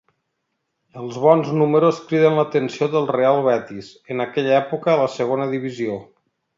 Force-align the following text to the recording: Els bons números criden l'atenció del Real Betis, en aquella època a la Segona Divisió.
Els 1.01 1.19
bons 1.25 1.51
números 1.57 2.01
criden 2.07 2.39
l'atenció 2.41 2.89
del 2.97 3.07
Real 3.13 3.45
Betis, 3.51 3.93
en 4.17 4.27
aquella 4.29 4.59
època 4.65 4.95
a 4.97 5.01
la 5.07 5.11
Segona 5.21 5.51
Divisió. 5.57 6.05